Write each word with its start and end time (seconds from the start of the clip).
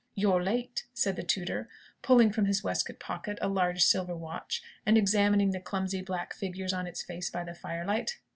"You're 0.15 0.41
late," 0.43 0.87
said 0.95 1.15
the 1.15 1.21
tutor, 1.21 1.69
pulling 2.01 2.31
from 2.31 2.45
his 2.45 2.63
waistcoat 2.63 2.99
pocket 2.99 3.37
a 3.39 3.47
large 3.47 3.83
silver 3.83 4.15
watch, 4.15 4.63
and 4.83 4.97
examining 4.97 5.51
the 5.51 5.59
clumsy 5.59 6.01
black 6.01 6.33
figures 6.33 6.73
on 6.73 6.87
its 6.87 7.03
face 7.03 7.29
by 7.29 7.43
the 7.43 7.53
firelight. 7.53 8.17